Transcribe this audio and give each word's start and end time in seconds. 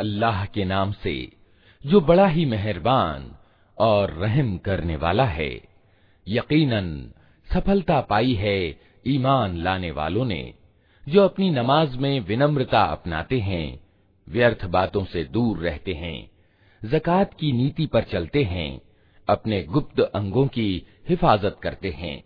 अल्लाह 0.00 0.44
के 0.46 0.64
नाम 0.64 0.92
से 0.92 1.14
जो 1.84 2.00
बड़ा 2.00 2.26
ही 2.26 2.44
मेहरबान 2.46 3.30
और 3.76 4.10
रहम 4.14 4.56
करने 4.58 4.96
वाला 4.96 5.24
है 5.24 5.50
यकीनन 6.26 6.88
सफलता 7.48 8.00
पाई 8.10 8.32
है 8.34 8.58
ईमान 9.06 9.56
लाने 9.56 9.90
वालों 9.90 10.24
ने 10.24 10.42
जो 11.04 11.24
अपनी 11.24 11.50
नमाज 11.50 11.96
में 11.96 12.20
विनम्रता 12.20 12.82
अपनाते 12.92 13.38
हैं 13.40 13.66
व्यर्थ 14.26 14.64
बातों 14.70 15.04
से 15.04 15.24
दूर 15.32 15.58
रहते 15.58 15.92
हैं 15.94 16.18
जक़ात 16.82 17.34
की 17.34 17.52
नीति 17.52 17.86
पर 17.86 18.02
चलते 18.02 18.42
हैं 18.44 18.70
अपने 19.28 19.62
गुप्त 19.72 20.00
अंगों 20.00 20.46
की 20.46 20.70
हिफाजत 21.08 21.56
करते 21.62 21.90
हैं 21.90 22.24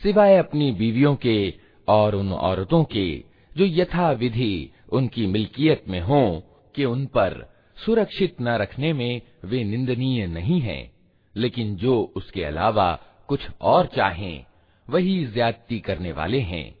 सिवाय 0.00 0.38
अपनी 0.38 0.72
बीवियों 0.72 1.16
के 1.16 1.54
और 1.88 2.14
उन 2.14 2.32
औरतों 2.32 2.84
के 2.84 3.24
जो 3.56 3.64
यथा 3.80 4.10
विधि 4.20 4.70
उनकी 4.92 5.26
मिल्कियत 5.26 5.84
में 5.88 6.00
हों 6.00 6.40
कि 6.74 6.84
उन 6.84 7.06
पर 7.06 7.50
सुरक्षित 7.76 8.36
न 8.40 8.56
रखने 8.60 8.92
में 8.92 9.20
वे 9.44 9.64
निंदनीय 9.64 10.26
नहीं 10.26 10.60
हैं 10.60 10.92
लेकिन 11.34 11.76
जो 11.76 12.12
उसके 12.16 12.44
अलावा 12.44 12.98
कुछ 13.28 13.40
और 13.62 13.86
चाहें 13.96 14.44
वही 14.88 15.26
ज्यादती 15.26 15.80
करने 15.80 16.12
वाले 16.12 16.40
हैं 16.52 16.80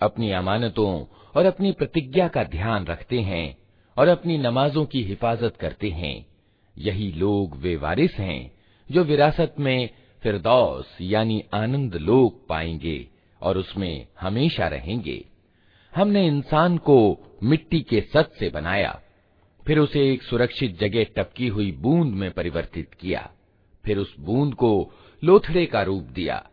अपनी 0.00 0.30
अमानतों 0.32 0.92
और 1.36 1.46
अपनी 1.46 1.72
प्रतिज्ञा 1.72 2.26
का 2.28 2.42
ध्यान 2.44 2.84
रखते 2.86 3.20
हैं 3.20 3.46
और 3.96 4.08
अपनी 4.08 4.36
नमाजों 4.38 4.84
की 4.84 5.02
हिफाजत 5.02 5.56
करते 5.60 5.88
हैं 5.90 6.14
यही 6.76 7.10
लोग 7.12 7.56
वे 7.56 7.74
वारिस 7.76 8.14
हैं 8.18 8.40
जो 8.90 9.04
विरासत 9.04 9.54
में 9.58 9.88
फिरदौस 10.22 10.96
यानी 11.00 11.42
आनंद 11.54 11.94
लोक 12.02 12.40
पाएंगे 12.48 12.98
और 13.40 13.58
उसमें 13.58 14.06
हमेशा 14.20 14.68
रहेंगे 14.68 15.24
हमने 15.92 16.26
इंसान 16.26 16.78
को 16.78 16.98
मिट्टी 17.42 17.80
के 17.80 18.00
सत 18.14 18.30
से 18.38 18.48
बनाया 18.50 18.98
फिर 19.67 19.79
उसे 19.79 20.11
एक 20.11 20.23
सुरक्षित 20.23 20.79
जगह 20.79 21.03
टपकी 21.03 21.47
हुई 21.47 21.71
बूंद 21.71 22.13
में 22.13 22.31
परिवर्तित 22.31 22.93
किया। 22.93 23.31
फिर 23.85 23.97
उस 23.97 24.15
बूंद 24.19 24.53
को 24.53 24.91
लोथड़े 25.23 25.65
का 25.65 25.81
रूप 25.81 26.03
दिया। 26.03 26.49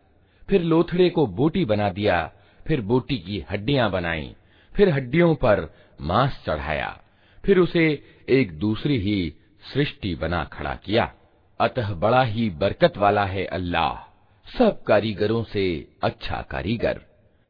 फिर 0.49 0.61
लोथड़े 0.61 1.09
को 1.09 1.27
बोटी 1.27 1.65
बना 1.65 1.89
दिया। 1.89 2.31
फिर 2.67 2.81
बोटी 2.81 3.17
की 3.17 3.45
हड्डियाँ 3.51 3.91
बनाई। 3.91 4.35
फिर 4.75 4.89
हड्डियों 4.89 5.35
पर 5.35 5.73
मांस 6.01 6.43
चढ़ाया। 6.47 7.01
फिर 7.45 7.59
उसे 7.59 8.03
एक 8.29 8.59
दूसरी 8.59 8.97
ही 8.97 9.33
सृष्टि 9.73 10.15
बना 10.15 10.43
खड़ा 10.43 10.75
किया। 10.75 11.13
अतः 11.59 11.93
बड़ा 11.93 12.23
ही 12.23 12.49
बरकत 12.49 12.97
वाला 12.97 13.25
है 13.25 13.45
अल्लाह। 13.45 14.11
सब 14.57 14.83
कारीगरों 14.83 15.43
से 15.43 15.87
अच्छा 16.03 16.41
कारीगर। 16.41 17.01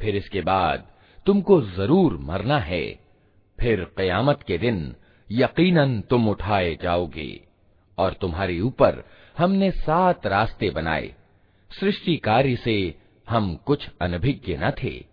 फिर 0.00 0.16
इसके 0.16 0.40
बाद 0.40 0.82
तुमको 1.26 1.60
जरूर 1.76 2.18
मरना 2.22 2.58
है 2.58 2.84
फिर 3.58 3.84
कयामत 3.98 4.42
के 4.48 4.58
दिन 4.58 4.76
यकीनन 5.30 6.00
तुम 6.10 6.28
उठाए 6.28 6.74
जाओगे 6.82 7.30
और 7.98 8.12
तुम्हारे 8.20 8.60
ऊपर 8.60 9.02
हमने 9.38 9.70
सात 9.70 10.26
रास्ते 10.26 10.70
बनाए 10.70 11.08
सृष्टि 11.79 12.17
कार्य 12.17 12.55
से 12.55 12.95
हम 13.29 13.55
कुछ 13.55 13.87
अनभिज्ञ 14.01 14.57
न 14.57 14.71
थे, 14.83 15.05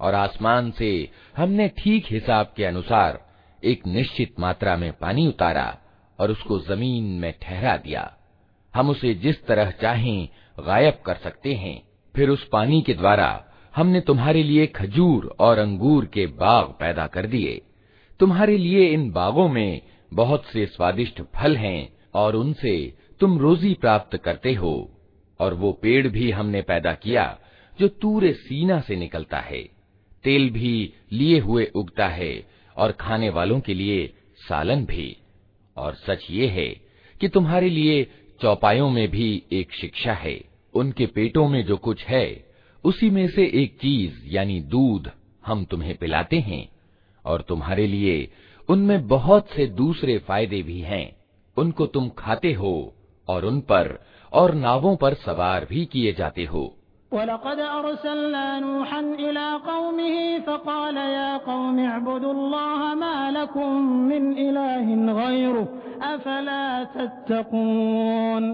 और 0.00 0.14
आसमान 0.14 0.70
से 0.70 1.10
हमने 1.36 1.68
ठीक 1.68 2.06
हिसाब 2.10 2.52
के 2.56 2.64
अनुसार 2.64 3.20
एक 3.64 3.86
निश्चित 3.86 4.40
मात्रा 4.40 4.76
में 4.76 4.92
पानी 4.92 5.26
उतारा 5.26 5.78
और 6.20 6.30
उसको 6.30 6.58
ज़मीन 6.58 7.04
में 7.04 7.32
ठहरा 7.42 7.76
दिया। 7.76 8.16
हम 8.74 8.90
उसे 8.90 9.14
जिस 9.14 9.46
तरह 9.46 9.70
चाहें 9.70 10.28
गायब 10.66 10.98
कर 11.06 11.14
सकते 11.14 11.54
हैं। 11.54 11.82
फिर 12.14 12.28
उस 12.28 12.48
पानी 12.48 12.82
के 12.82 12.94
द्वारा 12.94 13.44
हमने 13.76 14.00
तुम्हारे 14.00 14.42
लिए 14.42 14.66
खजूर 14.66 15.36
और 15.40 15.58
अंगूर 15.58 16.04
के 16.04 16.26
बाग 16.26 16.64
पैदा 16.64 17.06
कर 17.06 17.26
दिए। 17.26 17.60
तुम्हारे 18.20 18.56
लिए 18.58 18.86
इन 18.86 19.10
बागों 19.10 19.48
में 19.48 19.80
बहुत 20.14 20.44
से 20.44 20.66
स्वादिष्ट 20.66 21.22
फल 21.36 21.56
हैं 21.56 21.88
और 22.14 22.36
उनसे 22.36 22.94
तुम 23.20 23.38
रोजी 23.38 23.74
प्राप्त 23.74 24.16
करते 24.16 24.52
हो। 24.54 24.97
और 25.40 25.54
वो 25.54 25.72
पेड़ 25.72 26.08
भी 26.08 26.30
हमने 26.30 26.62
पैदा 26.62 26.94
किया, 26.94 27.38
जो 27.80 27.88
तूरे 27.88 28.32
सीना 28.32 28.80
से 28.80 28.96
निकलता 28.96 29.38
है। 29.38 29.68
तेल 30.24 30.50
भी 30.50 30.92
लिए 31.12 31.38
हुए 31.38 31.64
उगता 31.74 32.08
है 32.08 32.46
और 32.76 32.92
खाने 32.92 33.30
वालों 33.30 33.60
के 33.60 33.74
लिए 33.74 34.12
सालन 34.36 34.84
भी। 34.84 35.16
और 35.76 35.94
सच 35.94 36.26
ये 36.30 36.46
है 36.46 36.68
कि 37.20 37.28
तुम्हारे 37.28 37.68
लिए 37.68 38.06
चौपायों 38.42 38.90
में 38.90 39.08
भी 39.08 39.42
एक 39.52 39.72
शिक्षा 39.72 40.12
है। 40.12 40.44
उनके 40.74 41.06
पेटों 41.06 41.48
में 41.48 41.64
जो 41.64 41.76
कुछ 41.76 42.04
है, 42.04 42.46
उसी 42.84 43.10
में 43.10 43.28
से 43.28 43.44
एक 43.54 43.76
चीज़, 43.76 44.12
यानी 44.24 44.60
दूध, 44.60 45.10
हम 45.46 45.64
तुम्हें 45.64 45.96
पिलाते 45.96 46.38
हैं। 46.38 46.68
और 47.24 47.42
तुम्हारे 47.42 47.86
लिए 47.86 48.30
उनमें 48.68 49.08
बहुत 49.08 49.48
से 49.50 49.66
दूसरे 49.66 50.18
फ़ायदे 50.18 50.62
भी 50.62 50.80
हैं। 50.80 51.16
उनको 51.56 51.86
तुम 51.86 52.08
खाते 52.08 52.52
हो 52.52 52.94
और 53.27 53.45
उन 53.45 53.59
पर 53.71 53.97
और 54.31 54.53
नावों 54.65 54.95
पर 55.03 55.13
सवार 55.25 55.65
भी 55.69 55.85
किए 55.93 56.13
जाते 56.13 56.45
हो 56.53 56.63
वलक़द 57.11 57.59
अरसलना 57.59 58.43
नूहन 58.59 59.13
इला 59.29 59.47
कौमिही 59.65 60.39
फ़क़ाल 60.47 60.97
या 60.97 61.37
कौम 61.45 61.77
अअबुदुल्लाह 61.87 62.93
मा 63.01 63.13
लकुम 63.37 63.89
मिन 64.09 64.31
इलाहिन 64.47 65.13
गैरुह 65.13 66.05
अफला 66.11 66.61
तत्तकून 66.95 68.53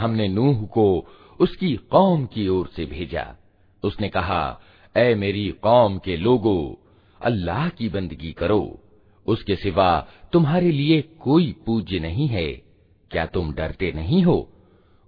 हमने 0.00 0.26
नूह 0.28 0.58
को 0.74 0.86
उसकी 1.40 1.76
कौम 1.92 2.24
की 2.26 2.48
ओर 2.48 2.66
से 2.76 2.84
भेजा 2.86 3.24
उसने 3.82 4.08
कहा 4.08 4.42
ऐ 4.96 5.14
मेरी 5.14 5.48
कौम 5.62 5.98
के 5.98 6.16
लोगों 6.16 6.60
अल्लाह 7.25 7.69
की 7.69 7.89
बंदगी 7.89 8.31
करो। 8.31 8.83
उसके 9.27 9.55
सिवा 9.55 10.07
तुम्हारे 10.33 10.71
लिए 10.71 11.01
कोई 11.01 11.55
पूज्य 11.65 11.99
नहीं 11.99 12.27
है। 12.27 12.51
क्या 13.11 13.25
तुम 13.25 13.53
डरते 13.53 13.91
नहीं 13.91 14.23
हो? 14.23 14.53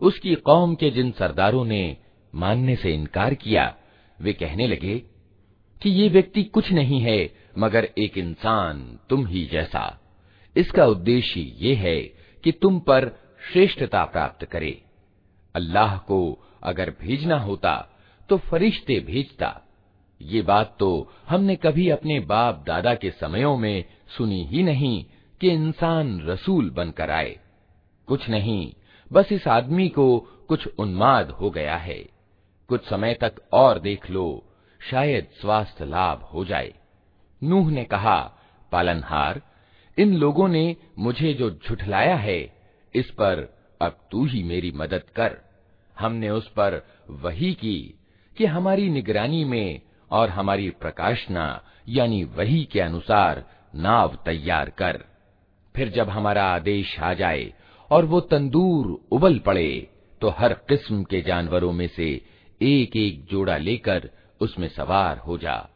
उसकी 0.01 0.35
कौम 0.35 0.75
के 0.75 0.89
जिन 0.89 1.11
सरदारों 1.11 1.65
ने 1.65 1.97
मानने 2.35 2.75
से 2.75 2.93
इनकार 2.93 3.33
किया, 3.33 3.75
वे 4.21 4.33
कहने 4.33 4.67
लगे, 4.67 5.03
कि 5.81 5.89
ये 5.89 6.09
व्यक्ति 6.09 6.43
कुछ 6.43 6.71
नहीं 6.71 7.01
है, 7.01 7.33
मगर 7.57 7.89
एक 7.97 8.17
इंसान 8.17 8.99
तुम 9.09 9.27
ही 9.27 9.45
जैसा। 9.45 10.01
इसका 10.57 10.85
उद्देश्य 10.85 11.39
ये 11.39 11.75
है 11.75 12.01
कि 12.43 12.51
तुम 12.51 12.79
पर 12.79 13.11
श्रेष्ठता 13.53 14.05
प्राप्त 14.05 14.45
करे। 14.45 14.81
अल्लाह 15.55 15.97
को 15.97 16.47
अगर 16.63 16.89
भेजना 17.01 17.39
होता 17.39 17.89
तो 18.29 18.37
फरिश्ते 18.37 18.99
भेजता। 18.99 19.66
ये 20.21 20.41
बात 20.41 20.75
तो 20.79 21.11
हमने 21.29 21.55
कभी 21.55 21.89
अपने 21.89 22.19
बाप 22.19 22.63
दादा 22.67 22.95
के 22.95 23.11
समयों 23.11 23.57
में 23.57 23.85
सुनी 24.17 24.43
ही 24.43 24.63
नहीं 24.63 25.05
कि 25.41 25.49
इंसान 25.49 26.21
रसूल 26.21 26.69
बनकर 26.69 27.11
आए। 27.11 27.39
कुछ 28.07 28.29
नहीं, 28.29 28.73
बस 29.13 29.31
इस 29.31 29.47
आदमी 29.47 29.89
को 29.89 30.19
कुछ 30.19 30.67
उन्माद 30.67 31.29
हो 31.29 31.49
गया 31.49 31.75
है। 31.75 32.09
कुछ 32.67 32.85
समय 32.85 33.13
तक 33.13 33.33
और 33.53 33.79
देख 33.79 34.09
लो, 34.09 34.43
शायद 34.91 35.27
स्वास्थ्य 35.41 35.85
लाभ 35.85 36.21
हो 36.21 36.45
जाए। 36.45 36.73
नूह 37.43 37.71
ने 37.71 37.83
कहा, 37.83 38.33
पालनहार, 38.71 39.41
इन 39.97 40.15
लोगों 40.15 40.47
ने 40.47 40.75
मुझे 40.99 41.33
जो 41.33 41.51
झुठलाया 41.51 42.15
है, 42.15 42.53
इस 42.95 43.11
पर 43.11 43.57
अब 43.81 44.07
तू 44.11 44.25
ही 44.25 44.43
मेरी 44.43 44.71
मदद 44.71 45.03
कर। 45.15 45.37
हमने 45.99 46.29
उस 46.29 46.47
पर 46.47 46.87
वही 47.09 47.53
की 47.53 47.99
कि 48.37 48.45
हमारी 48.45 48.89
निगरानी 48.89 49.45
में 49.45 49.81
और 50.11 50.29
हमारी 50.29 50.69
प्रकाशना, 50.69 51.63
यानी 51.89 52.23
वही 52.23 52.63
के 52.63 52.79
अनुसार 52.79 53.43
नाव 53.75 54.17
तैयार 54.25 54.69
कर। 54.69 55.03
फिर 55.75 55.89
जब 55.89 56.09
हमारा 56.09 56.43
आदेश 56.43 56.99
आ 56.99 57.13
जाए 57.13 57.53
और 57.91 58.05
वो 58.05 58.19
तंदूर 58.21 59.07
उबल 59.11 59.39
पड़े 59.39 59.89
तो 60.21 60.29
हर 60.29 60.53
किस्म 60.53 61.03
के 61.03 61.21
जानवरों 61.21 61.71
में 61.71 61.87
से 61.87 62.21
एक 62.61 62.95
एक 62.95 63.25
जोड़ा 63.25 63.57
लेकर 63.57 64.09
उसमें 64.41 64.67
सवार 64.67 65.17
हो 65.17 65.37
जा 65.37 65.69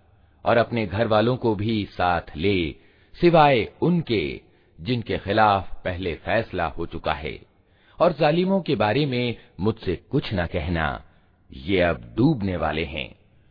और 0.45 0.57
अपने 0.57 0.85
घर 0.87 1.07
वालों 1.07 1.37
को 1.37 1.55
भी 1.55 1.85
साथ 1.85 2.21
ले, 2.35 2.75
सिवाय 3.21 3.71
उनके, 3.81 4.41
जिनके 4.81 5.17
खिलाफ 5.17 5.83
पहले 5.83 6.15
फैसला 6.15 6.65
हो 6.65 6.85
चुका 6.85 7.13
है। 7.13 7.39
और 7.99 8.13
जालिमों 8.13 8.61
के 8.61 8.75
बारे 8.75 9.05
में 9.05 9.35
मुझसे 9.59 9.95
कुछ 9.95 10.33
न 10.33 10.45
कहना, 10.45 11.03
ये 11.51 11.81
अब 11.81 12.13
डूबने 12.17 12.57
वाले 12.57 12.85
हैं। 12.85 13.20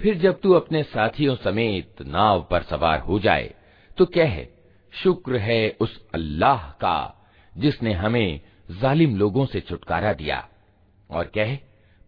फिर 0.00 0.14
जब 0.18 0.38
तू 0.40 0.52
अपने 0.52 0.82
साथियों 0.82 1.34
समेत 1.36 2.02
नाव 2.06 2.40
पर 2.50 2.62
सवार 2.62 3.00
हो 3.00 3.18
जाए 3.18 3.54
तो 3.98 4.06
कह 4.06 4.36
शुक्र 4.92 5.36
है 5.38 5.62
उस 5.80 5.98
अल्लाह 6.14 6.70
का 6.80 6.98
जिसने 7.52 7.92
हमें 7.92 8.40
जालिम 8.80 9.16
लोगों 9.16 9.46
से 9.46 9.60
छुटकारा 9.60 10.12
दिया 10.12 10.38
और 11.10 11.30
कह 11.34 11.54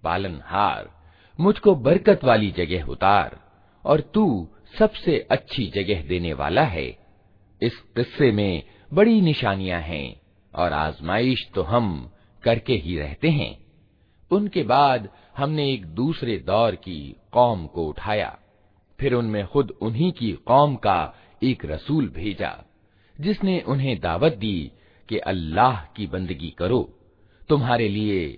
पालनहार 0.05 0.91
मुझको 1.39 1.75
बरकत 1.75 2.25
वाली 2.25 2.51
जगह 2.51 2.85
उतार 2.85 3.37
और 3.88 4.02
तू 4.02 4.48
सबसे 4.80 5.18
अच्छी 5.32 5.68
जगह 5.68 6.02
देने 6.02 6.34
वाला 6.34 6.64
है। 6.64 6.88
इस 7.62 7.78
किस्से 7.96 8.32
में 8.32 8.64
बड़ी 8.94 9.22
निशानियाँ 9.22 9.82
हैं 9.82 10.22
और 10.54 10.74
आजमाइश 10.74 11.46
तो 11.56 11.64
हम 11.64 12.12
करके 12.44 12.74
ही 12.74 12.98
रहते 12.98 13.30
हैं। 13.30 13.58
उनके 14.32 14.64
बाद 14.64 15.10
हमने 15.38 15.72
एक 15.72 15.86
दूसरे 15.86 16.38
दौर 16.38 16.76
की 16.76 17.16
कौम 17.32 17.66
को 17.68 17.88
उठाया। 17.88 18.38
फिर 19.00 19.14
उनमें 19.14 19.46
खुद 19.48 19.72
उन्हीं 19.82 20.12
की 20.12 20.32
कौम 20.32 20.76
का 20.76 21.14
एक 21.44 21.66
रसूल 21.66 22.08
भेजा, 22.10 22.64
जिसने 23.22 23.60
उन्हें 23.62 24.00
दावत 24.00 24.34
दी 24.34 24.72
कि 25.10 25.18
अल्लाह 25.18 25.82
की 25.86 26.08
बंदगी 26.08 26.50
करो। 26.50 26.82
तुम्हारे 27.50 27.88
लिए 27.90 28.38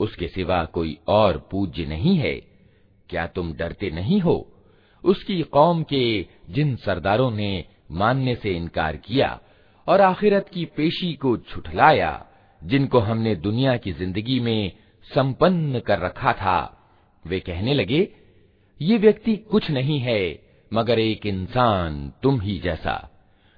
उसके 0.00 0.28
सिवा 0.28 0.64
कोई 0.64 0.98
और 1.08 1.48
पूज्य 1.50 1.84
नहीं 1.84 2.16
है। 2.16 2.34
क्या 3.10 3.26
तुम 3.26 3.52
डरते 3.52 3.90
नहीं 3.90 4.20
हो? 4.20 4.55
उसकी 5.06 5.42
कौम 5.42 5.82
के 5.82 6.26
जिन 6.50 6.76
सरदारों 6.76 7.30
ने 7.30 7.64
मानने 7.90 8.34
से 8.34 8.50
इनकार 8.50 8.96
किया 8.96 9.40
और 9.88 10.00
आखिरत 10.00 10.48
की 10.48 10.64
पेशी 10.64 11.14
को 11.14 11.36
छुटलाया, 11.36 12.26
जिनको 12.64 12.98
हमने 12.98 13.34
दुनिया 13.34 13.76
की 13.76 13.92
ज़िंदगी 13.92 14.40
में 14.40 14.72
संपन्न 15.14 15.80
कर 15.80 15.98
रखा 15.98 16.32
था, 16.32 16.88
वे 17.26 17.40
कहने 17.40 17.74
लगे, 17.74 18.08
ये 18.82 18.98
व्यक्ति 18.98 19.36
कुछ 19.36 19.70
नहीं 19.70 20.00
है, 20.00 20.42
मगर 20.72 20.98
एक 20.98 21.26
इंसान 21.26 22.12
तुम 22.22 22.40
ही 22.40 22.58
जैसा। 22.58 23.10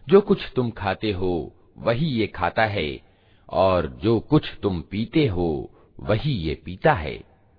जो 0.09 0.21
कुछ 0.21 0.39
तुम 0.57 0.71
खाते 0.71 1.13
हो, 1.13 1.55
वही 1.79 2.07
ये 2.07 2.27
खाता 2.27 2.65
है, 2.65 3.01
और 3.49 4.01
जो 4.03 4.21
कुछ 4.21 4.55
तुम 4.63 4.81
पीते 4.81 5.27
हो, 5.27 5.71
वही 6.01 6.33
ये 6.33 6.55
पीता 6.55 6.93
है। 6.93 7.25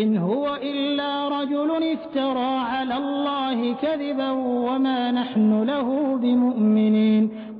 इन 0.00 0.16
हुवा 0.16 0.56
इल्ला 0.70 1.12
रजुलन 1.32 1.82
इफ्तरा 1.90 2.50
अला 2.78 2.96
अल्लाह 2.96 3.58
कदिबा 3.82 4.28
वमा 4.66 4.98
नहनु 5.18 5.64
लहु 5.70 5.96
बिमुमिनीन 6.22 7.24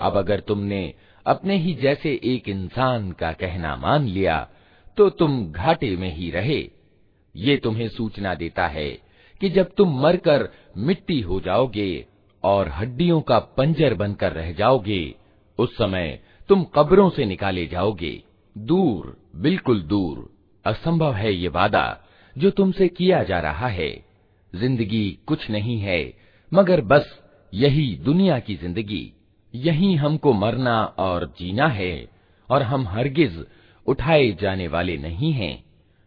अब 0.00 0.16
अगर 0.16 0.40
तुमने 0.48 0.82
अपने 1.26 1.56
ही 1.56 1.74
जैसे 1.74 2.10
एक 2.32 2.48
इंसान 2.48 3.10
का 3.20 3.32
कहना 3.42 3.74
मान 3.76 4.06
लिया 4.06 4.36
तो 4.96 5.08
तुम 5.20 5.30
घाटे 5.52 5.96
में 5.96 6.12
ही 6.16 6.30
रहे 6.30 6.60
ये 7.34 7.56
तुम्हें 7.64 7.88
सूचना 7.88 8.34
देता 8.42 8.66
है 8.76 8.90
कि 9.40 9.48
जब 9.50 9.70
तुम 9.76 10.00
मरकर 10.02 10.48
मिट्टी 10.86 11.20
हो 11.20 11.40
जाओगे 11.40 11.88
और 12.43 12.69
हड्डियों 12.69 13.19
का 13.21 13.39
पंजर 13.57 13.93
बनकर 13.93 14.31
रह 14.31 14.51
जाओगे। 14.53 15.15
उस 15.59 15.75
समय 15.77 16.19
तुम 16.49 16.63
कब्रों 16.75 17.09
से 17.09 17.25
निकाले 17.25 17.65
जाओगे। 17.67 18.11
दूर, 18.55 19.15
बिल्कुल 19.35 19.81
दूर। 19.81 20.29
असंभव 20.65 21.13
है 21.13 21.33
ये 21.33 21.47
वादा 21.47 22.05
जो 22.35 22.49
तुमसे 22.49 22.87
किया 22.87 23.23
जा 23.23 23.39
रहा 23.39 23.67
है। 23.67 23.91
ज़िंदगी 24.53 25.19
कुछ 25.27 25.49
नहीं 25.49 25.77
है, 25.79 26.13
मगर 26.51 26.81
बस 26.81 27.19
यही 27.53 27.95
दुनिया 27.95 28.39
की 28.39 28.55
ज़िंदगी। 28.55 29.11
यही 29.53 29.93
हमको 29.95 30.33
मरना 30.33 30.83
और 30.99 31.25
जीना 31.39 31.67
है, 31.67 32.07
और 32.49 32.63
हम 32.63 32.87
हरगिज 32.87 33.45
उठाए 33.87 34.31
जाने 34.31 34.67
वाले 34.67 34.97
नहीं 34.97 35.31
हैं। 35.33 35.63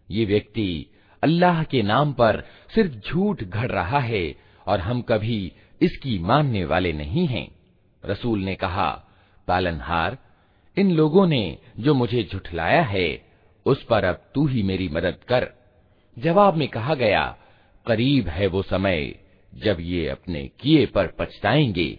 ये 0.08 0.24
व्यक्ति 0.24 0.86
अल्लाह 1.22 1.62
के 1.62 1.82
नाम 1.82 2.12
पर 2.12 2.42
सिर्फ़ 2.74 3.08
झूठ 3.08 3.42
घड़ 3.42 3.70
रहा 3.70 3.98
है, 3.98 4.34
और 4.66 4.80
हम 4.80 5.00
कभी 5.02 5.52
इसकी 5.82 6.18
मानने 6.18 6.64
वाले 6.64 6.92
नहीं 6.92 7.26
हैं। 7.26 7.50
रसूल 8.04 8.38
ने 8.38 8.54
कहा, 8.54 9.04
पालनहार, 9.48 10.18
इन 10.78 10.90
लोगों 10.90 11.26
ने 11.26 11.58
जो 11.78 11.94
मुझे 11.94 12.28
झुठलाया 12.32 12.82
है, 12.82 13.22
उस 13.66 13.84
पर 13.84 14.04
अब 14.04 14.14
तू 14.34 14.46
ही 14.46 14.62
मेरी 14.62 14.88
मदद 14.88 15.16
कर। 15.28 15.52
जवाब 16.18 16.54
में 16.54 16.68
कहा 16.68 16.94
गया, 16.94 17.36
करीब 17.86 18.28
है 18.28 18.46
वो 18.46 18.62
समय 18.62 19.14
जब 19.54 19.76
ये 19.80 20.08
अपने 20.08 20.50
किए 20.60 20.86
पर 20.86 21.06
पछताएँगे। 21.06 21.98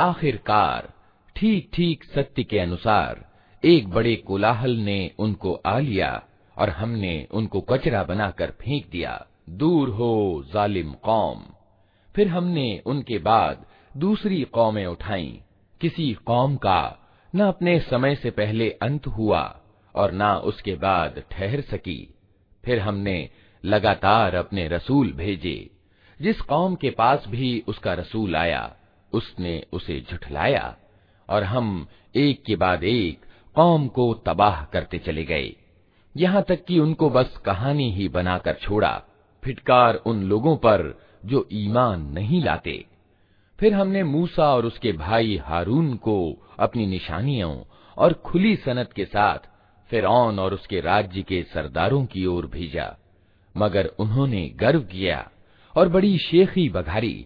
आखिरकार 0.00 0.82
ठीक 1.36 1.68
ठीक 1.74 2.04
सत्य 2.14 2.42
के 2.42 2.58
अनुसार 2.60 3.18
एक 3.65 3.89
बड़े 3.89 4.15
कोलाहल 4.15 4.71
ने 4.71 5.11
उनको 5.19 5.53
आ 5.65 5.79
लिया 5.79 6.23
और 6.57 6.69
हमने 6.69 7.27
उनको 7.31 7.61
कचरा 7.61 8.03
बनाकर 8.03 8.51
फेंक 8.51 8.89
दिया। 8.89 9.25
दूर 9.49 9.89
हो 9.89 10.45
जालिम 10.53 10.93
कौम। 10.93 11.43
फिर 12.15 12.27
हमने 12.27 12.81
उनके 12.85 13.17
बाद 13.17 13.65
दूसरी 13.97 14.43
कौमें 14.43 14.85
उठाई। 14.85 15.41
किसी 15.81 16.13
कौम 16.13 16.55
का 16.55 17.09
न 17.35 17.39
अपने 17.39 17.79
समय 17.79 18.15
से 18.15 18.31
पहले 18.31 18.69
अंत 18.69 19.07
हुआ 19.07 19.61
और 19.95 20.11
न 20.13 20.23
उसके 20.23 20.75
बाद 20.75 21.23
ठहर 21.31 21.61
सकी। 21.61 22.15
फिर 22.65 22.79
हमने 22.79 23.29
लगातार 23.65 24.35
अपने 24.35 24.67
रसूल 24.67 25.11
भेजे। 25.11 25.69
जिस 26.21 26.41
कौम 26.41 26.75
के 26.75 26.89
पास 26.89 27.23
भी 27.27 27.63
उसका 27.67 27.93
रसूल 27.93 28.35
आया, 28.35 28.75
उसने 29.13 29.63
उसे 29.73 30.05
झुठलाया 30.11 30.77
और 31.29 31.43
हम 31.43 31.87
एक 32.15 32.43
के 32.45 32.55
बाद 32.55 32.83
एक 32.83 33.24
कौम 33.55 33.87
को 33.87 34.13
तबाह 34.25 34.63
करते 34.63 34.97
चले 34.97 35.25
गए। 35.25 35.55
यहाँ 36.15 36.41
तक 36.41 36.63
कि 36.65 36.79
उनको 36.79 37.09
बस 37.09 37.37
कहानी 37.45 37.91
ही 37.91 38.07
बनाकर 38.09 38.53
छोड़ा, 38.53 39.01
फिटकार 39.43 39.95
उन 39.95 40.23
लोगों 40.23 40.55
पर 40.57 40.99
जो 41.25 41.47
ईमान 41.53 42.01
नहीं 42.01 42.43
लाते। 42.43 42.85
फिर 43.59 43.73
हमने 43.73 44.03
मूसा 44.03 44.53
और 44.53 44.65
उसके 44.65 44.91
भाई 44.91 45.37
हारून 45.37 45.95
को 45.95 46.17
अपनी 46.59 46.85
निशानियों 46.87 47.55
और 47.97 48.13
खुली 48.13 48.55
सनत 48.55 48.93
के 48.93 49.05
साथ 49.05 49.47
फिरौन 49.89 50.39
और 50.39 50.53
उसके 50.53 50.79
राज्य 50.79 51.21
के 51.21 51.41
सरदारों 51.43 52.05
की 52.05 52.25
ओर 52.25 52.45
भेजा। 52.45 52.95
मगर 53.55 53.85
उन्होंने 53.99 54.47
गर्व 54.55 54.79
किया 54.81 55.29
और 55.75 55.89
बड़ी 55.89 56.17
शेखी 56.17 56.69
बघारी 56.69 57.25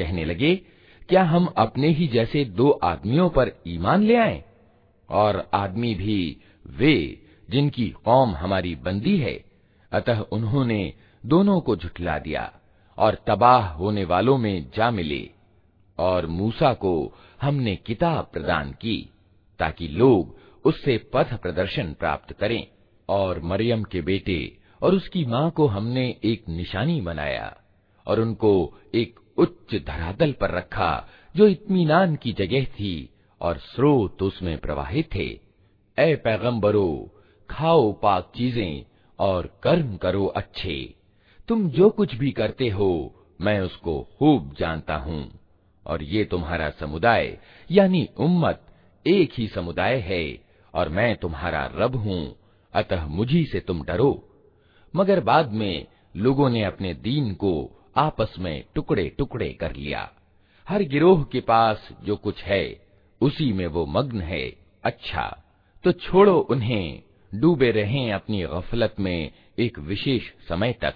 कहने 0.00 0.24
लगे, 0.24 0.54
क्या 1.08 1.22
हम 1.22 1.46
अपने 1.56 1.88
ही 1.88 2.06
जैसे 2.08 2.44
दो 2.44 2.70
आदमियों 2.84 3.28
पर 3.30 3.52
ईमान 3.66 4.02
ले 4.02 4.16
आए? 4.16 4.44
और 5.08 5.48
आदमी 5.54 5.94
भी 5.94 6.36
वे 6.70 6.96
जिनकी 7.48 7.88
कौम 8.04 8.34
हमारी 8.34 8.74
बंदी 8.74 9.16
है। 9.16 9.44
अतः 9.92 10.20
उन्होंने 10.32 10.82
दोनों 11.24 11.60
को 11.60 11.76
झुठला 11.76 12.18
दिया 12.18 12.52
और 12.98 13.14
तबाह 13.26 13.66
होने 13.68 14.04
वालों 14.04 14.38
में 14.38 14.70
जा 14.76 14.90
मिले 14.90 15.30
और 15.98 16.26
मूसा 16.26 16.72
को 16.74 16.92
हमने 17.40 17.74
किताब 17.76 18.30
प्रदान 18.32 18.70
की 18.72 18.98
ताकि 19.58 19.88
लोग 19.88 20.38
उससे 20.64 20.96
पथ 21.14 21.34
प्रदर्शन 21.34 21.92
प्राप्त 21.92 22.32
करें 22.32 22.62
और 23.08 23.40
मरियम 23.42 23.82
के 23.82 24.00
बेटे 24.00 24.40
और 24.82 24.94
उसकी 24.94 25.24
माँ 25.24 25.50
को 25.50 25.66
हमने 25.66 26.06
एक 26.24 26.48
निशानी 26.48 27.00
बनाया 27.00 27.56
और 28.06 28.20
उनको 28.20 28.52
एक 28.94 29.19
उच्च 29.40 29.84
धरातल 29.86 30.32
पर 30.32 30.50
रखा, 30.50 31.08
जो 31.36 31.46
इत्मीनान 31.46 32.16
की 32.16 32.32
जगह 32.32 32.64
थी, 32.64 33.10
और 33.40 33.56
स्रोत 33.56 34.22
उसमें 34.22 34.58
प्रवाहित 34.58 35.14
थे। 35.14 35.40
ए 35.98 36.16
पैगंबरो, 36.16 37.14
खाओ 37.50 37.92
पाक 37.92 38.32
चीज़ें 38.36 38.84
और 39.18 39.60
कर्म 39.62 39.96
करो 39.96 40.26
अच्छे। 40.26 40.94
तुम 41.48 41.68
जो 41.70 41.90
कुछ 41.90 42.14
भी 42.14 42.30
करते 42.30 42.68
हो, 42.68 43.14
मैं 43.40 43.60
उसको 43.60 44.08
खूब 44.18 44.54
जानता 44.58 44.96
हूँ। 44.96 45.40
और 45.86 46.02
ये 46.02 46.24
तुम्हारा 46.24 46.70
समुदाय, 46.70 47.38
यानी 47.70 48.08
उम्मत, 48.16 48.66
एक 49.06 49.30
ही 49.38 49.48
समुदाय 49.48 49.96
है, 49.96 50.44
और 50.74 50.88
मैं 50.88 51.16
तुम्हारा 51.16 51.72
रब 51.74 51.96
हूँ, 51.96 52.36
अतः 52.74 53.06
मुझी 53.06 53.44
से 53.44 53.60
तुम 53.60 53.82
डरो। 53.82 54.28
मगर 54.96 55.20
बाद 55.20 55.52
में 55.52 55.86
लोगों 56.16 56.50
ने 56.50 56.64
अपने 56.64 56.94
दीन 56.94 57.34
को 57.34 57.79
आपस 57.97 58.35
में 58.39 58.63
टुकड़े 58.75 59.07
टुकड़े 59.17 59.49
कर 59.53 59.75
लिया 59.75 60.09
हर 60.67 60.83
गिरोह 60.83 61.23
के 61.23 61.39
पास 61.41 61.89
जो 62.03 62.15
कुछ 62.17 62.43
है 62.43 62.63
उसी 63.21 63.51
में 63.53 63.65
वो 63.67 63.85
मग्न 63.85 64.21
है 64.21 64.43
अच्छा 64.85 65.25
तो 65.83 65.91
छोड़ो 65.91 66.37
उन्हें 66.49 67.01
डूबे 67.31 67.71
रहें 67.71 68.11
अपनी 68.13 68.41
गफलत 68.43 68.95
में 68.99 69.31
एक 69.59 69.79
विशेष 69.79 70.29
समय 70.49 70.73
तक 70.81 70.95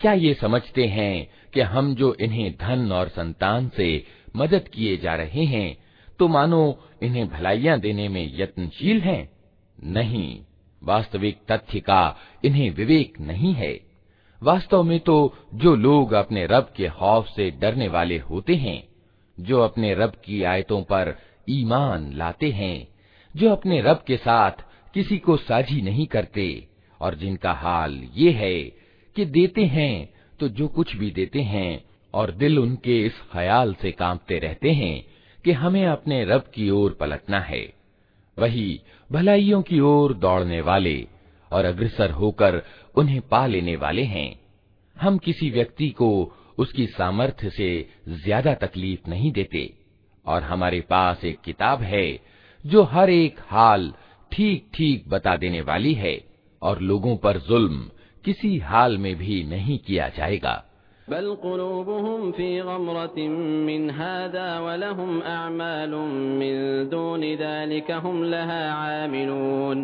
क्या 0.00 0.12
ये 0.14 0.32
समझते 0.34 0.84
हैं 0.86 1.28
कि 1.54 1.60
हम 1.60 1.94
जो 1.94 2.14
इन्हें 2.20 2.50
धन 2.56 2.92
और 2.92 3.08
संतान 3.08 3.68
से 3.68 3.88
मदद 4.36 4.68
किए 4.68 4.96
जा 4.96 5.14
रहे 5.16 5.44
हैं 5.44 5.76
तो 6.18 6.28
मानो 6.28 6.60
इन्हें 7.02 7.28
भलाइयां 7.28 7.78
देने 7.80 8.08
में 8.08 8.24
यत्नशील 8.40 9.00
हैं 9.00 9.28
नहीं 9.78 10.28
वास्तविक 10.82 11.38
तथ्य 11.50 11.80
का 11.80 12.02
इन्हें 12.44 12.70
विवेक 12.70 13.20
नहीं 13.20 13.54
है 13.54 13.72
वास्तव 14.42 14.82
में 14.82 14.98
तो 15.00 15.16
जो 15.54 15.74
लोग 15.76 16.12
अपने 16.12 16.46
रब 16.46 16.72
के 16.76 16.88
खौफ 16.88 17.28
से 17.28 17.50
डरने 17.60 17.88
वाले 17.88 18.18
होते 18.18 18.54
हैं 18.56 18.82
जो 19.37 19.61
अपने 19.61 19.93
रब 19.93 20.13
की 20.25 20.43
आयतों 20.43 20.81
पर 20.81 21.15
ईमान 21.49 22.11
लाते 22.13 22.51
हैं, 22.51 22.87
जो 23.35 23.49
अपने 23.49 23.81
रब 23.81 24.03
के 24.07 24.17
साथ 24.17 24.51
किसी 24.93 25.17
को 25.17 25.37
साझी 25.37 25.81
नहीं 25.81 26.05
करते, 26.05 26.67
और 27.01 27.15
जिनका 27.15 27.51
हाल 27.51 28.01
ये 28.15 28.31
है 28.31 28.61
कि 29.15 29.25
देते 29.25 29.65
हैं 29.65 30.13
तो 30.39 30.47
जो 30.49 30.67
कुछ 30.67 30.95
भी 30.95 31.11
देते 31.11 31.41
हैं, 31.41 31.83
और 32.13 32.31
दिल 32.31 32.59
उनके 32.59 33.05
इस 33.05 33.21
ख्याल 33.31 33.73
से 33.73 33.91
कांपते 33.91 34.39
रहते 34.39 34.71
हैं 34.71 35.05
कि 35.45 35.51
हमें 35.51 35.85
अपने 35.85 36.23
रब 36.25 36.51
की 36.53 36.69
ओर 36.69 36.97
पलटना 36.99 37.39
है। 37.39 37.73
वही 38.37 38.81
भलाइयों 39.11 39.61
की 39.61 39.79
ओर 39.79 40.13
दौड़ने 40.13 40.61
वाले 40.61 41.07
और 41.51 41.65
अग्रसर 41.65 42.11
होकर 42.11 42.61
उन्हें 42.95 43.21
पा 43.21 43.45
लेने 43.47 43.75
वाले 43.75 44.03
हैं। 44.03 44.39
हम 45.01 45.17
किसी 45.17 45.49
व्यक्ति 45.49 45.89
को 45.89 46.09
उसकी 46.57 46.85
सामर्थ्य 46.87 47.49
से 47.49 47.69
ज़्यादा 48.09 48.53
तकलीफ़ 48.57 49.09
नहीं 49.09 49.31
देते। 49.31 49.69
और 50.25 50.43
हमारे 50.43 50.79
पास 50.81 51.23
एक 51.25 51.39
किताब 51.41 51.81
है, 51.81 52.19
जो 52.65 52.83
हर 52.83 53.09
एक 53.09 53.39
हाल 53.47 53.93
ठीक 54.31 54.69
ठीक 54.73 55.09
बता 55.09 55.35
देने 55.37 55.61
वाली 55.61 55.93
है, 55.93 56.19
और 56.61 56.81
लोगों 56.81 57.15
पर 57.17 57.37
जुल्म 57.39 57.89
किसी 58.25 58.57
हाल 58.59 58.97
में 58.97 59.15
भी 59.15 59.43
नहीं 59.43 59.77
किया 59.77 60.07
जाएगा। 60.09 60.63
बल 61.09 61.33
कुलूबुहुम 61.41 62.31
फ़ी 62.31 62.49
गमरतिन 62.57 63.31
मिन 63.65 63.89
हादा 63.89 64.47
वलहुम 64.59 65.19
अअमालुम 65.21 66.11
मिन 66.39 66.87
दूनि 66.91 67.35
ज़ालिका 67.35 67.97
हुम 67.97 68.23
लहा 68.23 68.59
आमिलून 68.73 69.83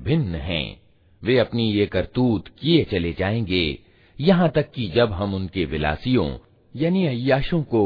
भिन्न 0.00 0.34
हैं। 0.34 0.80
वे 1.22 1.38
अपनी 1.38 1.70
ये 1.72 1.86
करतूत 1.86 2.48
किए 2.48 2.84
चले 2.84 3.12
जाएँगे। 3.12 3.78
यहाँ 4.18 4.48
तक 4.48 4.70
कि 4.72 4.88
जब 4.88 5.12
हम 5.12 5.34
उनके 5.34 5.64
विलासियों, 5.64 6.38
यानी 6.74 7.06
अयाशों 7.06 7.62
को 7.62 7.82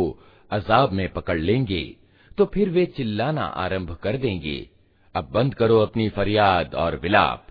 अजाब 0.51 0.92
में 0.92 1.09
पकड़ 1.09 1.38
लेंगे 1.38 1.97
तो 2.38 2.44
फिर 2.44 2.68
वे 2.68 2.85
चिल्लाना 2.87 3.42
आरंभ 3.42 3.90
कर 3.94 4.16
देंगे। 4.16 4.68
अब 5.14 5.29
बंद 5.33 5.55
करो 5.55 5.79
अपनी 5.79 6.09
फरियाद 6.09 6.75
और 6.75 6.97
विलाप। 6.97 7.47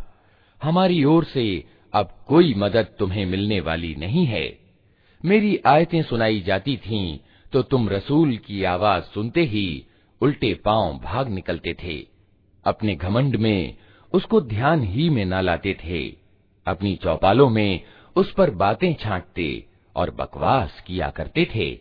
हमारी 0.64 1.04
ओर 1.04 1.24
से 1.24 1.64
अब 1.94 2.26
कोई 2.28 2.54
मदद 2.54 2.88
तुम्हें 3.00 3.26
मिलने 3.26 3.60
वाली 3.60 3.96
नहीं 3.96 4.26
है। 4.26 4.58
मेरी 5.26 5.58
आयतें 5.66 6.02
सुनाई 6.04 6.42
जाती 6.42 6.78
थीं 6.78 7.18
तो 7.54 7.62
तुम 7.62 7.90
रसूल 7.90 8.36
की 8.38 8.64
आवाज़ 8.64 9.04
सुनते 9.04 9.44
ही 9.44 9.86
उल्टे 10.22 10.54
पाँव 10.54 11.00
भाग 11.00 11.30
निकलते 11.30 11.74
थे। 11.84 11.98
अपने 12.66 12.96
घमंड 12.96 13.36
में 13.36 13.76
उसको 14.14 14.42
ध्यान 14.42 14.84
ही 14.84 15.10
में 15.10 15.26
न 15.26 15.34
लाते 15.34 15.78
थे। 15.86 16.16
अपनी 16.68 16.96
चौपालों 16.96 17.50
में 17.50 17.82
उस 18.16 18.34
पर 18.34 18.50
बातें 18.50 18.94
छांटते 18.94 19.66
और 19.96 20.12
बकवास 20.12 20.84
किया 20.88 21.10
करते 21.10 21.46
थे। 21.56 21.80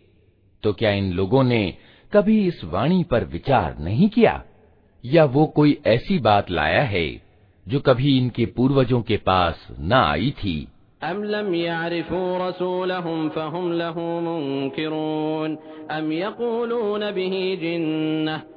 तो 0.62 0.73
क्या 0.73 0.91
इन 0.91 1.12
लोगों 1.12 1.45
ने 1.45 1.75
कभी 2.12 2.47
इस 2.47 2.61
वाणी 2.65 3.05
पर 3.05 3.25
विचार 3.25 3.79
नहीं 3.79 4.09
किया? 4.09 4.45
या 5.05 5.25
वो 5.25 5.47
कोई 5.47 5.79
ऐसी 5.87 6.19
बात 6.19 6.51
लाया 6.51 6.83
है 6.83 7.23
जो 7.69 7.81
कभी 7.81 8.19
इनके 8.19 8.47
पूर्वजों 8.47 9.03
के 9.03 9.17
पास 9.17 9.69
न 9.81 9.93
आई 9.93 10.31
थी? 10.31 10.69
अम 11.03 11.23
लम 11.23 11.53
रसूलहुम 12.43 13.29
फहुम 13.29 13.73
लहू 13.73 14.21
मुनकिरून 14.21 15.59
अम 15.91 16.12
यकूलून 16.12 17.12
बिही 17.12 17.57
जिन्नह। 17.57 18.37
बल 18.37 18.56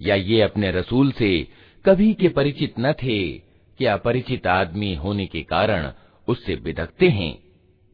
या 0.00 0.14
ये 0.14 0.42
अपने 0.42 0.70
रसूल 0.70 1.12
से 1.12 1.46
कभी 1.85 2.13
के 2.13 2.29
परिचित 2.29 2.73
न 2.79 2.93
थे। 2.93 3.51
कि 3.77 3.85
अपरिचित 3.85 4.47
आदमी 4.47 4.95
होने 4.95 5.25
के 5.25 5.41
कारण 5.41 5.91
उससे 6.27 6.55
बिदकते 6.55 7.09
हैं? 7.09 7.43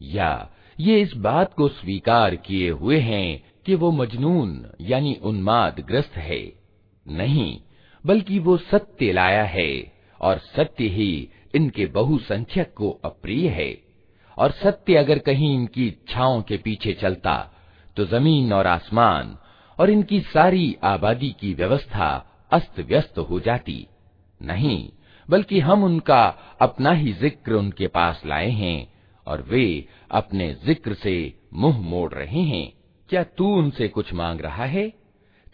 या 0.02 0.50
ये 0.80 1.02
इस 1.02 1.13
बात 1.13 1.54
को 1.54 1.67
स्वीकार 1.67 2.36
किए 2.36 2.69
हुए 2.69 3.00
हैं 3.00 3.43
कि 3.65 3.76
वो 3.76 3.91
मजनून, 3.91 4.65
यानी 4.82 5.19
उन्माद 5.23 5.80
ग्रस्त 5.80 6.17
है? 6.17 6.54
नहीं, 7.08 7.62
बल्कि 8.06 8.39
वो 8.39 8.58
सत्य 8.58 9.12
लाया 9.12 9.43
है, 9.43 9.93
और 10.21 10.38
सत्य 10.38 10.88
ही 10.88 11.30
इनके 11.56 11.86
बहुसंख्यक 11.86 12.73
को 12.73 12.89
अप्रिय 12.89 13.50
है। 13.50 13.82
और 14.38 14.52
सत्य 14.52 14.95
अगर 14.95 15.19
कहीं 15.19 15.56
इनकी 15.56 15.88
इच्छाओं 15.88 16.41
के 16.41 16.58
पीछे 16.58 16.93
चलता 16.93 17.54
तो 17.95 18.06
ज़मीन 18.06 18.54
और 18.54 18.67
आसमान 18.67 19.38
और 19.80 19.89
इनकी 19.89 20.19
सारी 20.19 20.78
आबादी 20.84 21.36
की 21.39 21.54
व्यवस्था 21.54 22.26
अस्त 22.51 22.79
व्यस्त 22.79 23.17
हो 23.19 23.39
जाती। 23.39 23.88
नहीं, 24.41 24.89
बल्कि 25.29 25.60
हम 25.60 25.83
उनका 25.83 26.23
अपना 26.62 26.91
ही 26.91 27.13
ज़िक्र 27.13 27.53
उनके 27.53 27.88
पास 27.88 28.21
लाए 28.25 28.49
हैं 28.49 28.88
और 29.27 29.41
वे 29.41 29.88
अपने 30.12 30.53
ज़िक्र 30.65 30.93
से 30.93 31.33
मुँह 31.53 31.79
मोड़ 31.79 32.12
रहे 32.13 32.41
हैं। 32.41 32.71
क्या 33.10 33.23
तू 33.23 33.47
उनसे 33.55 33.88
कुछ 33.88 34.13
मांग 34.13 34.41
रहा 34.41 34.65
है? 34.65 34.89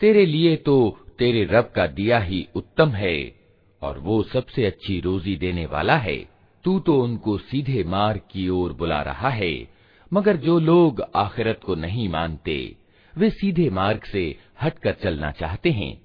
तेरे 0.01 0.25
लिए 0.25 0.55
तो 0.55 0.75
तेरे 1.19 1.43
रब 1.43 1.71
का 1.75 1.87
दिया 1.87 2.19
ही 2.19 2.47
उत्तम 2.55 2.89
है 2.89 3.35
और 3.81 3.99
वो 3.99 4.21
सबसे 4.23 4.65
अच्छी 4.65 4.99
रोजी 4.99 5.35
देने 5.35 5.65
वाला 5.65 5.97
है। 5.97 6.17
तू 6.65 6.79
तो 6.79 7.01
उनको 7.03 7.37
सीधे 7.37 7.83
मार्ग 7.83 8.21
की 8.31 8.47
ओर 8.49 8.73
बुला 8.73 9.01
रहा 9.01 9.29
है, 9.29 9.67
मगर 10.11 10.37
जो 10.37 10.59
लोग 10.59 11.01
आखिरत 11.15 11.59
को 11.65 11.75
नहीं 11.75 12.07
मानते, 12.09 12.75
वे 13.13 13.29
सीधे 13.29 13.69
मार्ग 13.69 14.03
से 14.03 14.23
हटकर 14.61 14.93
चलना 14.93 15.31
चाहते 15.31 15.71
हैं। 15.71 16.02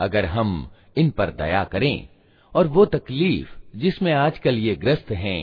अगर 0.00 0.24
हम 0.26 0.70
इन 0.98 1.10
पर 1.10 1.30
दया 1.36 1.64
करें 1.72 2.08
और 2.52 2.66
वो 2.68 2.84
तकलीफ 2.88 3.56
जिसमें 3.76 4.12
आजकल 4.12 4.58
ये 4.58 4.74
ग्रस्त 4.76 5.10
हैं 5.16 5.42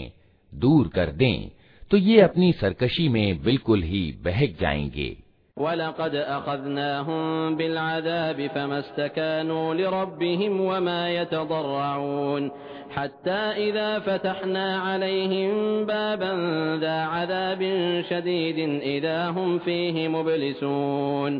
दूर 0.51 0.87
कर 0.95 1.11
दें 1.13 1.49
तो 1.91 1.97
ये 1.99 2.21
अपनी 2.21 2.51
सरकशी 2.53 3.07
में 3.09 3.43
बिल्कुल 3.43 3.83
ही 3.83 4.03
बहक 4.25 4.57
जाएंगे 4.61 5.15
वलक़द 5.57 6.15
अख़ज़नाहुम 6.15 7.55
बिलअज़ाब 7.55 8.39
फमस्तकानू 8.55 9.59
लिरब्बिहिम 9.73 10.57
वमा 10.61 10.97
यतदर्रऊन 11.09 12.49
हत्ता 12.97 13.39
इज़ा 13.59 13.87
फतहना 13.99 14.65
अलैहिम 14.85 15.85
बाबन 15.85 16.41
ज़ा 16.81 16.97
अज़ाबिन 17.21 18.01
शदीदिन 18.09 18.79
इज़ा 18.87 19.17
हुम 19.29 19.57
फीहि 19.59 20.07
मुबलिसून 20.07 21.39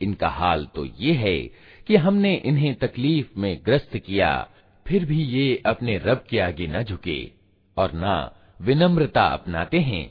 इनका 0.00 0.28
हाल 0.30 0.66
तो 0.74 0.84
ये 0.98 1.12
है 1.14 1.38
कि 1.86 1.96
हमने 1.96 2.34
इन्हें 2.36 2.74
तकलीफ़ 2.76 3.38
में 3.38 3.56
ग्रस्त 3.66 3.96
किया, 3.96 4.48
फिर 4.86 5.04
भी 5.04 5.22
ये 5.24 5.62
अपने 5.66 5.96
रब 5.98 6.24
के 6.30 6.38
आगे 6.40 6.66
न 6.66 6.82
झुके 6.82 7.20
और 7.76 7.90
न 7.94 8.30
विनम्रता 8.60 9.24
अपनाते 9.24 9.78
हैं। 9.80 10.10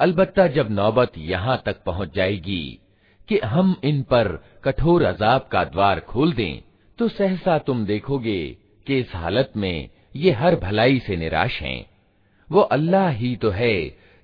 अलबत्ता 0.00 0.46
जब 0.48 0.70
नौबत 0.70 1.12
यहाँ 1.18 1.62
तक 1.66 1.82
पहुँच 1.84 2.14
जाएगी 2.14 2.78
कि 3.28 3.38
हम 3.44 3.74
इन 3.84 4.02
पर 4.02 4.28
कठोर 4.64 5.02
अजाब 5.02 5.48
का 5.52 5.64
द्वार 5.64 6.00
खोल 6.00 6.32
दें 6.32 6.60
तो 6.98 7.08
सहसा 7.08 7.58
तुम 7.58 7.84
देखोगे 7.86 8.40
कि 8.86 8.98
इस 8.98 9.14
हालत 9.14 9.52
में 9.56 9.88
ये 10.16 10.32
हर 10.32 10.56
भलाई 10.56 10.98
से 10.98 11.16
निराश 11.16 11.60
हैं। 11.62 11.84
वो 12.50 12.60
अल्लाह 12.60 13.08
ही 13.10 13.34
तो 13.36 13.50
है 13.50 13.76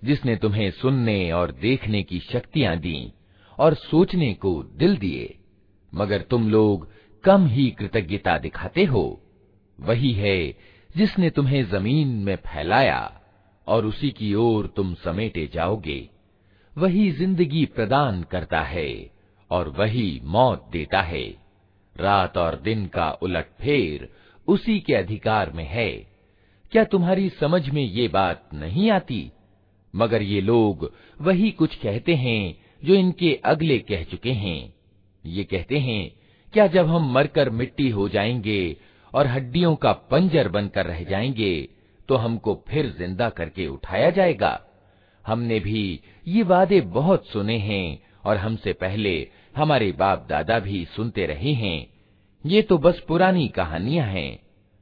जिसने 0.03 0.37
तुम्हें 0.37 0.71
सुनने 0.73 1.33
और 1.33 1.51
देखने 1.53 2.03
की 2.03 2.19
शक्तियाँ 2.23 2.77
दी। 2.77 3.12
और 3.59 3.75
सोचने 3.75 4.33
को 4.35 4.62
दिल 4.62 4.97
दिए। 4.97 5.38
मगर 5.95 6.21
तुम 6.21 6.51
लोग 6.51 6.88
कम 7.25 7.47
ही 7.47 7.71
कृतज्ञता 7.71 8.38
दिखाते 8.38 8.85
हो। 8.85 9.21
वही 9.81 10.12
है 10.12 10.57
जिसने 10.97 11.31
तुम्हें 11.31 11.65
ज़मीन 11.65 12.09
में 12.09 12.37
फैलाया 12.37 13.21
और 13.67 13.87
उसी 13.87 14.11
की 14.11 14.35
ओर 14.35 14.67
तुम 14.67 14.95
समेटे 14.95 15.51
जाओगे। 15.55 16.09
वही 16.79 17.11
ज़िंदगी 17.11 17.65
प्रदान 17.67 18.23
करता 18.23 18.61
है 18.61 19.11
और 19.51 19.69
वही 19.69 20.21
मौत 20.25 20.69
देता 20.73 21.01
है। 21.03 21.25
रात 21.97 22.38
और 22.38 22.57
दिन 22.57 22.87
का 22.87 23.11
उलट 23.11 23.47
फेर 23.61 24.09
उसी 24.49 24.81
के 24.81 24.95
अधिकार 24.95 25.53
में 25.53 25.65
है। 25.65 25.91
क्या 26.73 26.85
तुम्हारी 26.85 27.29
समझ 27.29 27.69
में 27.69 27.83
ये 27.83 28.09
बात 28.09 28.49
नहीं 28.55 28.91
आती? 28.91 29.31
मगर 29.95 30.23
ये 30.23 30.41
लोग 30.41 30.93
वही 31.21 31.51
कुछ 31.51 31.75
कहते 31.77 32.15
हैं 32.15 32.72
जो 32.83 32.95
इनके 32.95 33.35
अगले 33.45 33.79
कह 33.79 34.03
चुके 34.03 34.33
हैं। 34.33 34.73
ये 35.25 35.45
कहते 35.45 35.79
हैं, 35.79 36.11
क्या 36.53 36.66
जब 36.66 36.87
हम 36.87 37.12
मरकर 37.12 37.51
मिट्टी 37.51 37.88
हो 37.90 38.09
जाएँगे 38.09 38.77
और 39.12 39.27
हड्डियों 39.27 39.75
का 39.77 39.92
पंजर 40.11 40.49
बनकर 40.49 40.87
रह 40.87 41.03
जाएँगे 41.05 41.68
तो 42.09 42.16
हमको 42.16 42.55
फिर 42.68 42.87
ज़िंदा 42.99 43.29
करके 43.29 43.66
उठाया 43.66 44.11
जाएगा? 44.11 44.61
हमने 45.25 45.61
भी 45.61 46.01
ये 46.29 46.42
वादे 46.42 46.81
बहुत 46.81 47.27
सुने 47.27 47.59
हैं 47.59 47.99
और 48.25 48.37
हमसे 48.37 48.73
पहले 48.73 49.14
हमारे 49.57 49.90
बाप 49.92 50.27
दादा 50.31 50.59
भी 50.59 50.85
सुनते 50.85 51.27
रहे 51.27 51.53
हैं। 51.53 51.87
ये 52.45 52.62
तो 52.62 52.79
बस 52.79 53.01
पुरानी 53.09 53.49
कहानियाँ 53.49 54.07
हैं। 54.07 54.38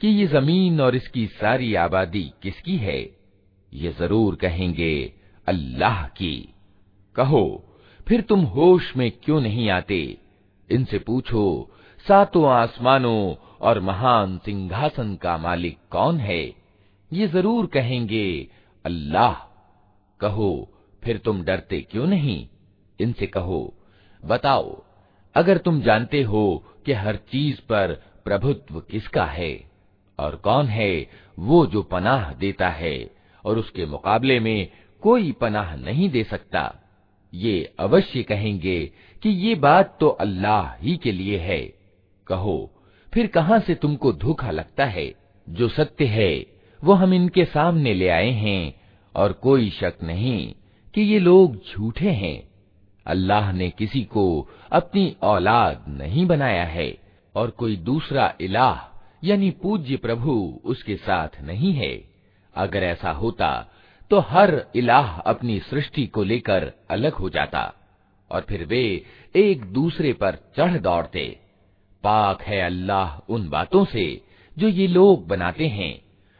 कि 0.00 0.08
ये 0.08 0.26
ज़मीन 0.26 0.80
और 0.80 0.96
इसकी 0.96 1.26
सारी 1.26 1.74
आबादी 1.74 2.32
किसकी 2.42 2.76
है? 2.76 3.16
ये 3.74 3.92
ज़रूर 3.98 4.36
कहेंगे, 4.36 5.12
अल्लाह 5.46 6.06
की। 6.06 6.54
कहो, 7.14 7.64
फिर 8.08 8.20
तुम 8.20 8.40
होश 8.40 8.96
में 8.96 9.10
क्यों 9.10 9.40
नहीं 9.40 9.70
आते? 9.70 10.18
इनसे 10.70 10.98
पूछो, 10.98 11.70
सातों 12.08 12.50
आसमानों 12.50 13.34
और 13.60 13.80
महान 13.80 14.38
सिंहासन 14.38 15.14
का 15.16 15.38
मालिक 15.38 15.78
कौन 15.90 16.18
है? 16.18 16.54
ये 17.12 17.26
ज़रूर 17.26 17.66
कहेंगे, 17.66 18.48
अल्लाह। 18.84 19.32
कहो, 20.20 20.72
फिर 21.04 21.18
तुम 21.18 21.42
डरते 21.42 21.80
क्यों 21.80 22.06
नहीं? 22.06 22.48
इनसे 23.00 23.26
कहो, 23.26 23.74
बताओ, 24.24 24.84
अगर 25.34 25.58
तुम 25.58 25.80
जानते 25.80 26.22
हो 26.22 26.64
कि 26.86 26.92
हर 26.92 27.16
चीज़ 27.16 27.60
पर 27.60 27.92
प्रभुत्व 28.24 28.80
किसका 28.80 29.24
है? 29.24 29.75
और 30.18 30.36
कौन 30.36 30.66
है 30.66 31.10
वो 31.38 31.66
जो 31.66 31.82
पनाह 31.82 32.32
देता 32.32 32.68
है 32.68 33.10
और 33.44 33.58
उसके 33.58 33.86
मुकाबले 33.86 34.40
में 34.40 34.68
कोई 35.02 35.32
पनाह 35.32 35.76
नहीं 35.76 36.10
दे 36.10 36.24
सकता। 36.24 36.82
ये 37.34 37.74
अवश्य 37.78 38.22
कहेंगे 38.22 38.92
कि 39.22 39.28
ये 39.28 39.54
बात 39.54 39.96
तो 40.00 40.08
अल्लाह 40.08 40.74
ही 40.74 40.96
के 40.96 41.12
लिए 41.12 41.38
है। 41.38 41.74
कहो, 42.26 42.72
फिर 43.14 43.26
कहाँ 43.26 43.58
से 43.58 43.74
तुमको 43.74 44.12
धोखा 44.12 44.50
लगता 44.50 44.84
है? 44.84 45.14
जो 45.48 45.68
सत्य 45.68 46.04
है, 46.04 46.46
वो 46.84 46.92
हम 46.92 47.14
इनके 47.14 47.44
सामने 47.44 47.94
ले 47.94 48.08
आए 48.08 48.30
हैं 48.30 48.74
और 49.14 49.32
कोई 49.32 49.70
शक 49.70 49.94
नहीं 50.02 50.54
कि 50.94 51.00
ये 51.00 51.18
लोग 51.18 51.56
झूठे 51.56 52.10
हैं। 52.10 52.48
अल्लाह 53.06 53.52
ने 53.52 53.70
किसी 53.70 54.02
को 54.04 54.48
अपनी 54.72 55.16
औलाद 55.22 55.84
नहीं 55.88 56.26
बनाया 56.26 56.64
है 56.64 56.98
और 57.34 57.50
कोई 57.50 57.76
दूसरा 57.76 58.34
इलाह 58.40 58.95
यानी 59.22 59.50
पूज्य 59.62 59.96
प्रभु 59.96 60.32
उसके 60.64 60.96
साथ 60.96 61.40
नहीं 61.42 61.72
है। 61.72 61.92
अगर 62.54 62.82
ऐसा 62.82 63.10
होता 63.12 63.50
तो 64.10 64.18
हर 64.20 64.64
इलाह 64.76 65.16
अपनी 65.20 65.58
सृष्टि 65.60 66.06
को 66.06 66.22
लेकर 66.24 66.72
अलग 66.90 67.12
हो 67.12 67.28
जाता, 67.30 67.72
और 68.30 68.40
फिर 68.40 68.64
वे 68.64 68.82
एक 69.34 69.64
दूसरे 69.72 70.12
पर 70.12 70.38
चढ़ 70.56 70.78
दौड़ते। 70.78 71.26
पाक 72.04 72.42
है 72.42 72.60
अल्लाह 72.60 73.16
उन 73.28 73.48
बातों 73.48 73.84
से 73.84 74.04
जो 74.56 74.68
ये 74.68 74.86
लोग 74.86 75.26
बनाते 75.28 75.66
हैं। 75.68 76.05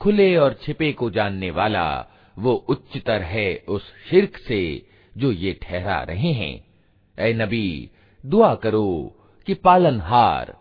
खुले 0.00 0.36
और 0.36 0.52
छिपे 0.62 0.92
को 0.92 1.08
जानने 1.10 1.50
वाला 1.50 1.86
वो 2.36 2.52
उच्चतर 2.68 3.22
है 3.22 3.48
उस 3.68 3.82
शिरक 4.10 4.36
से 4.38 4.60
जो 5.16 5.30
ये 5.32 5.52
ठहरा 5.62 6.02
रहे 6.02 6.32
हैं 6.32 6.54
ए 7.18 7.32
नबी 7.34 7.90
दुआ 8.24 8.54
करो 8.54 8.88
कि 9.46 9.54
पालनहार 9.64 10.54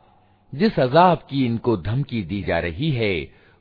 जिस 0.53 0.79
अजाब 0.79 1.25
की 1.29 1.45
इनको 1.45 1.75
धमकी 1.77 2.21
दी 2.23 2.41
जा 2.43 2.59
रही 2.59 2.91
है 2.91 3.13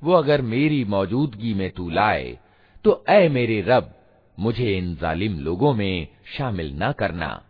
वो 0.04 0.14
अगर 0.14 0.42
मेरी 0.42 0.84
मौजूदगी 0.86 1.54
में 1.54 1.70
तू 1.72 1.90
लाए 1.90 2.38
तो 2.84 3.04
ए 3.10 3.28
मेरे 3.30 3.62
रब, 3.62 3.94
मुझे 4.40 4.78
इन 4.78 4.96
जालिम 4.96 5.40
लोगों 5.40 5.74
में 5.74 6.08
शामिल 6.38 6.80
न 6.84 6.92
करना। 6.92 7.44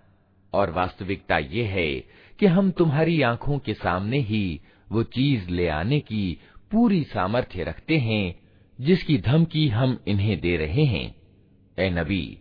और 0.54 0.72
वास्तविकता 0.72 1.38
ये 1.38 1.64
है 1.64 1.92
कि 2.40 2.46
हम 2.46 2.72
तुम्हारी 2.72 3.22
आँखों 3.22 3.58
के 3.60 3.74
सामने 3.74 4.20
ही 4.20 4.62
वो 4.92 5.04
चीज़ 5.04 5.50
ले 5.50 5.68
आने 5.68 6.00
की 6.00 6.40
पूरी 6.72 7.04
सामर्थ्य 7.04 7.64
रखते 7.64 7.98
हैं, 7.98 8.40
जिसकी 8.82 9.18
धमकी 9.18 9.68
हम 9.68 9.98
इन्हें 10.08 10.40
दे 10.40 10.56
रहे 10.58 10.84
हैं। 10.84 11.16
ए 11.80 11.90
नबी, 11.90 12.38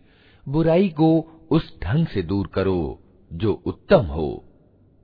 बुराई 0.49 0.89
को 0.89 1.11
उस 1.51 1.81
ढंग 1.83 2.07
से 2.07 2.23
दूर 2.23 2.47
करो 2.47 3.03
जो 3.33 3.63
उत्तम 3.67 4.07
हो, 4.07 4.45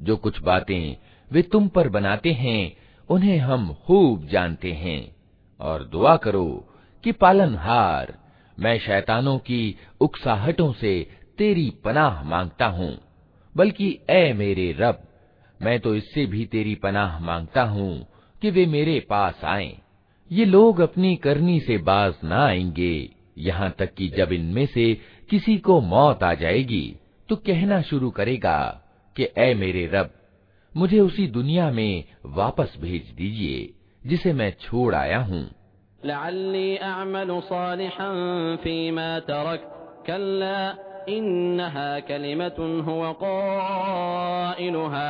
जो 0.03 0.17
कुछ 0.17 0.41
बातें 0.43 0.97
वे 1.33 1.43
तुम 1.43 1.69
पर 1.69 1.89
बनाते 1.89 2.33
हैं 2.33 2.77
उन्हें 3.09 3.39
हम 3.39 3.77
खूब 3.87 4.27
जानते 4.27 4.73
हैं। 4.73 5.17
और 5.61 5.85
दुआ 5.85 6.17
करो 6.17 6.69
कि 7.05 7.13
पालनहार, 7.13 8.19
मैं 8.61 8.79
शैतानों 8.79 9.39
की 9.39 9.77
उकसाहटों 10.01 10.73
से 10.73 11.11
तेरी 11.39 11.71
पनाह 11.85 12.23
माँगता 12.23 12.67
हूँ, 12.67 12.99
बल्कि 13.57 13.99
ए 14.11 14.33
मेरे 14.33 14.73
रब, 14.73 15.03
मैं 15.63 15.81
तो 15.81 15.95
इससे 15.95 16.27
भी 16.27 16.47
तेरी 16.47 16.75
पनाह 16.75 17.19
माँगता 17.19 17.63
हूँ 17.63 18.07
कि 18.43 18.51
वे 18.51 18.67
मेरे 18.67 19.01
पास 19.01 19.41
आए। 19.45 19.79
ये 20.33 20.45
लोग 20.45 20.81
अपनी 20.81 21.17
करनी 21.17 21.61
से 21.61 21.79
बाज 21.79 22.15
न 22.25 22.33
आएँगे। 22.33 23.11
यहाँ 23.39 23.71
तक 23.71 23.95
कि 23.95 24.09
जब 24.09 24.33
इनमें 24.33 24.67
से 24.67 25.01
किसी 25.31 25.57
को 25.59 25.81
मौत 25.81 26.23
आ 26.23 26.35
जाएगी 26.35 26.97
तो 27.29 27.37
कहना 27.37 27.83
शुरू 27.83 28.11
करेगा 28.11 28.83
कि 29.17 29.29
ए 29.39 29.55
मेरे 29.55 29.87
रब 29.87 30.15
मुझे 30.76 31.00
उसी 31.00 31.28
दुनिया 31.28 31.70
में 31.72 32.04
वापस 32.36 32.76
भेज 32.82 33.14
दीजिए 33.18 33.70
जिसे 34.04 34.34
मैं 34.34 34.52
छोड़ 34.62 34.94
आया 34.96 35.20
हूँ 35.30 35.44
लअल्ली 36.06 36.76
अअमलु 36.90 37.40
सालिहन 37.42 38.58
फीमा 38.64 39.08
तरक 39.30 39.62
कल्ला 40.08 40.60
इन्नहा 41.10 41.90
कलिमतुन 42.08 42.80
हुव 42.82 43.04
क़ाइलुहा 43.24 45.10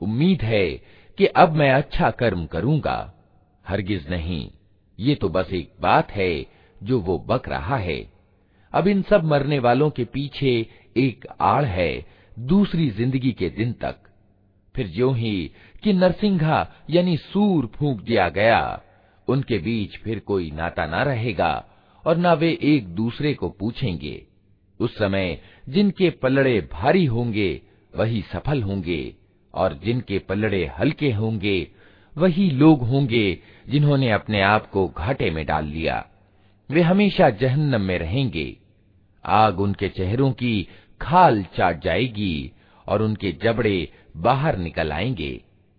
उम्मीद 0.00 0.42
है 0.42 0.66
कि 1.18 1.26
अब 1.36 1.54
मैं 1.54 1.70
अच्छा 1.72 2.10
कर्म 2.10 2.46
करूंगा 2.46 2.98
हरगिज 3.64 4.08
नहीं 4.10 4.50
ये 4.98 5.14
तो 5.14 5.28
बस 5.28 5.52
एक 5.52 5.70
बात 5.80 6.10
है 6.10 6.46
जो 6.82 7.00
वो 7.00 7.18
बक 7.28 7.48
रहा 7.48 7.76
है 7.76 7.98
अब 8.75 8.87
इन 8.87 9.01
सब 9.01 9.23
मरने 9.23 9.59
वालों 9.59 9.89
के 9.89 10.03
पीछे 10.03 10.65
एक 10.97 11.25
आड़ 11.41 11.65
है 11.65 12.05
दूसरी 12.39 12.89
ज़िंदगी 12.89 13.31
के 13.31 13.49
दिन 13.49 13.71
तक। 13.73 13.95
फिर 14.75 14.87
जो 14.87 15.11
ही 15.11 15.51
कि 15.83 15.93
नरसिंघा 15.93 16.67
यानी 16.89 17.17
सूर 17.17 17.65
फूंक 17.75 18.01
दिया 18.01 18.27
गया, 18.29 18.81
उनके 19.27 19.57
बीच 19.57 19.97
फिर 19.97 20.19
कोई 20.19 20.51
नाता 20.51 20.85
ना 20.85 21.03
रहेगा 21.03 21.65
और 22.05 22.17
ना 22.17 22.33
वे 22.33 22.57
एक 22.63 22.87
दूसरे 22.87 23.33
को 23.33 23.49
पूछेंगे। 23.49 24.21
उस 24.79 24.97
समय 24.97 25.39
जिनके 25.69 26.09
पल्लड़े 26.09 26.59
भारी 26.73 27.05
होंगे, 27.05 27.61
वही 27.93 28.21
सफल 28.21 28.63
होंगे 28.63 29.15
और 29.53 29.79
जिनके 29.83 30.19
पल्लड़े 30.19 30.65
हल्के 30.79 31.11
होंगे, 31.11 31.67
वही 32.15 32.49
लोग 32.49 32.83
होंगे 32.83 33.39
जिन्होंने 33.69 34.11
अपने 34.11 34.41
आप 34.41 34.69
को 34.69 34.87
घाटे 34.87 35.31
में 35.31 35.45
डाल 35.45 35.65
लिया। 35.65 36.05
वे 36.69 36.81
हमेशा 36.81 37.29
जहन्नम 37.29 37.81
में 37.81 37.97
रहेंगे। 37.99 38.45
आग 39.24 39.60
उनके 39.60 39.88
चेहरों 39.98 40.30
की 40.32 40.54
खाल 41.00 41.42
चाट 41.56 41.82
जाएगी 41.84 42.34
और 42.86 43.02
उनके 43.02 43.32
जबड़े 43.42 43.76
बाहर 44.18 44.58
निकल 44.58 44.92
आएंगे 44.92 45.32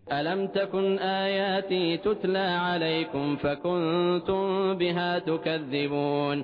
अलम 0.07 0.45
तकुन 0.55 0.97
आयाती 0.99 1.97
तुतला 2.03 2.45
अलैकुम 2.63 3.35
फकुंतुम 3.43 4.73
बिहा 4.77 5.17
तुकद्दिबून 5.19 6.43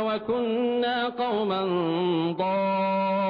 वकुन्ना 0.00 0.94
कौमन 1.18 1.68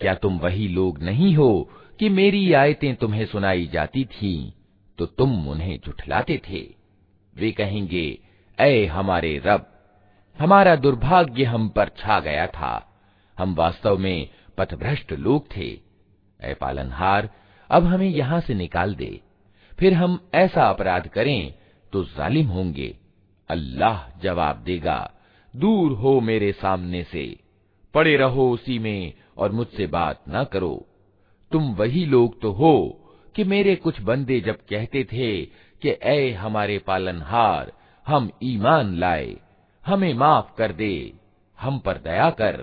क्या 0.00 0.14
तुम 0.14 0.38
वही 0.38 0.66
लोग 0.68 0.98
नहीं 1.02 1.34
हो 1.36 1.52
कि 2.00 2.08
मेरी 2.08 2.52
आयतें 2.52 2.94
तुम्हें 2.96 3.26
सुनाई 3.26 3.66
जाती 3.72 4.04
थीं 4.04 4.40
तो 4.98 5.06
तुम 5.06 5.30
उन्हें 5.48 5.76
झुठलाते 5.86 6.36
थे 6.48 6.62
वे 7.36 7.50
कहेंगे 7.50 8.06
ऐ 8.59 8.85
हमारे 8.85 9.41
रब, 9.45 9.71
हमारा 10.39 10.75
दुर्भाग्य 10.75 11.43
हम 11.43 11.69
पर 11.69 11.89
छा 11.89 12.19
गया 12.19 12.47
था। 12.47 13.01
हम 13.39 13.55
वास्तव 13.55 13.97
में 13.97 14.29
पथभ्रष्ट 14.57 15.11
लोग 15.11 15.45
थे। 15.57 15.79
ऐ 16.41 16.53
पालनहार, 16.53 17.29
अब 17.69 17.83
हमें 17.83 18.09
यहाँ 18.09 18.39
से 18.39 18.53
निकाल 18.53 18.95
दे। 18.95 19.21
फिर 19.79 19.93
हम 19.93 20.29
ऐसा 20.33 20.69
अपराध 20.69 21.07
करें 21.07 21.53
तो 21.93 22.03
जालिम 22.03 22.47
होंगे। 22.47 22.97
अल्लाह 23.49 24.19
जवाब 24.19 24.55
देगा, 24.55 25.11
दूर 25.55 25.91
हो 25.91 26.19
मेरे 26.19 26.51
सामने 26.51 27.03
से। 27.03 27.39
पड़े 27.93 28.15
रहो 28.15 28.49
उसी 28.51 28.79
में 28.79 29.13
और 29.37 29.51
मुझसे 29.51 29.87
बात 29.87 30.23
न 30.29 30.43
करो। 30.43 30.87
तुम 31.51 31.75
वही 31.75 32.05
लोग 32.05 32.41
तो 32.41 32.51
हो 32.51 33.01
कि 33.35 33.43
मेरे 33.43 33.75
कुछ 33.75 34.01
बंदे 34.01 34.41
जब 34.41 34.55
कहते 34.55 35.03
थे 35.03 35.45
कि 35.81 35.89
ऐ 35.89 36.31
हमारे 36.31 36.77
पालनहार 36.77 37.71
हम 38.05 38.29
ईमान 38.43 38.95
लाए, 38.95 39.35
हमें 39.83 40.13
माफ़ 40.13 40.55
कर 40.57 40.71
दे, 40.71 41.13
हम 41.59 41.79
पर 41.79 41.97
दया 41.97 42.29
कर। 42.29 42.61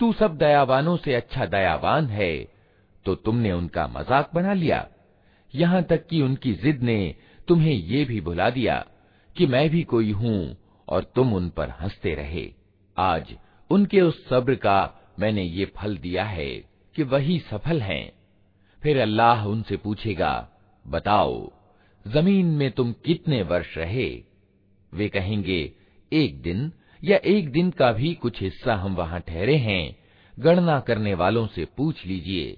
तू 0.00 0.12
सब 0.12 0.36
दयावानों 0.36 0.96
से 0.96 1.14
अच्छा 1.14 1.46
दयावान 1.46 2.06
है 2.06 2.36
तो 3.06 3.14
तुमने 3.14 3.52
उनका 3.52 3.86
मज़ाक 3.88 4.30
बना 4.34 4.52
लिया। 4.52 4.86
यहाँ 5.54 5.82
तक 5.82 6.06
कि 6.06 6.20
उनकी 6.22 6.52
जिद 6.54 6.82
ने 6.82 7.14
तुम्हें 7.48 7.72
ये 7.72 8.04
भी 8.04 8.20
भुला 8.20 8.50
दिया 8.50 8.84
कि 9.36 9.46
मैं 9.46 9.68
भी 9.70 9.82
कोई 9.82 10.10
हूँ 10.12 10.56
और 10.88 11.04
तुम 11.14 11.32
उन 11.34 11.48
पर 11.48 11.70
हँसते 11.70 12.14
रहे। 12.14 12.52
आज 12.96 13.34
उनके 13.70 14.00
उस 14.00 14.28
सब्र 14.28 14.54
का 14.54 14.78
मैंने 15.18 15.42
ये 15.42 15.64
फल 15.76 15.96
दिया 15.96 16.24
है 16.24 16.50
कि 16.96 17.02
वही 17.02 17.38
सफल 17.38 17.80
हैं। 17.80 18.12
फिर 18.82 19.00
अल्लाह 19.00 19.46
उनसे 19.46 19.76
पूछेगा, 19.76 20.48
बताओ, 20.84 21.52
ज़मीन 22.06 22.46
में 22.46 22.70
तुम 22.70 22.92
कितने 23.04 23.42
वर्ष 23.42 23.76
रहे? 23.78 24.27
वे 24.93 25.07
कहेंगे 25.09 25.61
एक 26.11 26.41
दिन 26.41 26.71
या 27.03 27.17
एक 27.25 27.51
दिन 27.51 27.69
का 27.71 27.91
भी 27.91 28.13
कुछ 28.13 28.41
हिस्सा 28.41 28.75
हम 28.75 28.95
वहां 28.95 29.19
ठहरे 29.19 29.55
हैं 29.57 29.83
गणना 30.37 30.79
करने 30.79 31.13
वालों 31.13 31.47
से 31.47 31.65
पूछ 31.77 32.05
लीजिए 32.05 32.57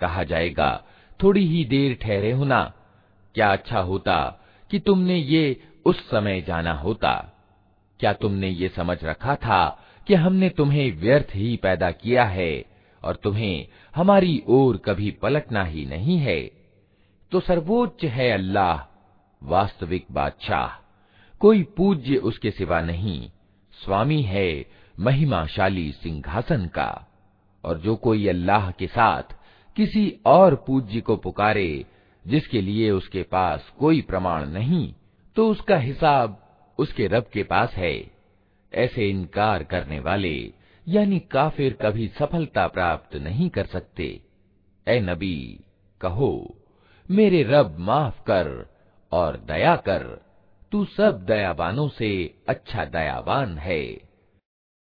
कहा 0.00 0.22
जाएगा 0.24 0.70
थोड़ी 1.22 1.44
ही 1.46 1.64
देर 1.64 1.90
ठहरे 2.02 2.32
होना 2.32 2.60
क्या 3.34 3.48
अच्छा 3.52 3.80
होता 3.80 4.16
कि 4.70 4.78
तुमने 4.78 5.16
ये 5.16 5.44
उस 5.86 5.98
समय 6.10 6.40
जाना 6.40 6.72
होता 6.72 7.12
क्या 8.00 8.12
तुमने 8.12 8.48
ये 8.48 8.68
समझ 8.68 8.98
रखा 9.04 9.34
था 9.36 9.60
कि 10.07 10.13
हमने 10.13 10.49
तुम्हें 10.49 10.91
व्यर्थ 10.97 11.35
ही 11.35 11.55
पैदा 11.55 11.91
किया 11.91 12.25
है 12.25 12.65
और 13.01 13.15
तुम्हें 13.15 13.67
हमारी 13.95 14.41
ओर 14.47 14.77
कभी 14.77 15.11
पलटना 15.11 15.63
ही 15.63 15.85
नहीं 15.85 16.17
है। 16.17 16.39
तो 17.31 17.39
सर्वोच्च 17.39 18.05
है 18.05 18.31
अल्लाह, 18.31 18.77
वास्तविक 19.41 20.05
बादशाह। 20.11 20.67
कोई 21.41 21.63
पूज्य 21.77 22.15
उसके 22.15 22.51
सिवा 22.51 22.81
नहीं, 22.81 23.29
स्वामी 23.73 24.21
है 24.21 24.65
महिमाशाली 24.99 25.91
सिंहासन 25.91 26.65
का। 26.67 27.07
और 27.63 27.77
जो 27.77 27.95
कोई 27.95 28.27
अल्लाह 28.27 28.71
के 28.71 28.87
साथ 28.87 29.35
किसी 29.75 30.09
और 30.25 30.55
पूज्य 30.67 31.01
को 31.01 31.15
पुकारे, 31.15 31.85
जिसके 32.25 32.61
लिए 32.61 32.91
उसके 32.91 33.23
पास 33.23 33.71
कोई 33.79 34.01
प्रमाण 34.01 34.45
नहीं 34.45 34.93
तो 35.35 35.49
उसका 35.49 35.77
हिसाब 35.77 36.43
उसके 36.79 37.07
रब 37.07 37.25
के 37.33 37.43
पास 37.43 37.73
है। 37.73 38.16
ऐसे 38.73 39.09
इनकार 39.09 39.63
करने 39.63 39.99
वाले, 39.99 40.53
यानी 40.87 41.19
काफिर 41.19 41.73
कभी 41.73 42.07
सफलता 42.07 42.67
प्राप्त 42.67 43.15
नहीं 43.15 43.49
कर 43.49 43.65
सकते। 43.65 44.21
ए 44.87 44.99
नबी, 44.99 45.59
कहो, 46.01 46.57
मेरे 47.11 47.43
रब 47.43 47.77
माफ़ 47.79 48.21
कर 48.21 48.69
और 49.11 49.37
दया 49.37 49.75
कर, 49.75 50.25
तू 50.71 50.85
सब 50.85 51.25
दयावानों 51.25 51.87
से 51.87 52.35
अच्छा 52.49 52.85
दयावान 52.85 53.57
है। 53.57 54.06